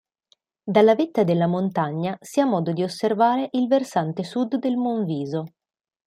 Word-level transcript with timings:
Dalla 0.63 0.95
vetta 0.95 1.23
della 1.23 1.45
montagna 1.45 2.17
si 2.21 2.39
ha 2.39 2.45
modo 2.47 2.73
di 2.73 2.81
osservare 2.81 3.49
il 3.51 3.67
versante 3.67 4.23
sud 4.23 4.55
del 4.55 4.75
Monviso. 4.75 5.45